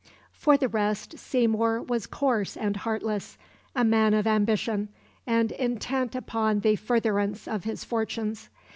For 0.33 0.57
the 0.57 0.67
rest, 0.67 1.19
Seymour 1.19 1.83
was 1.83 2.07
coarse 2.07 2.57
and 2.57 2.75
heartless, 2.77 3.37
a 3.75 3.83
man 3.83 4.15
of 4.15 4.25
ambition, 4.25 4.89
and 5.27 5.51
intent 5.51 6.15
upon 6.15 6.61
the 6.61 6.75
furtherance 6.75 7.47
of 7.47 7.65
his 7.65 7.83
fortunes. 7.83 8.49